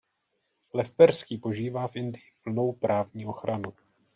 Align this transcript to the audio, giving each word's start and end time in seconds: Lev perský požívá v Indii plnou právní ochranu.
Lev 0.73 0.91
perský 0.91 1.37
požívá 1.37 1.87
v 1.87 1.95
Indii 1.95 2.33
plnou 2.43 2.71
právní 2.73 3.25
ochranu. 3.25 3.73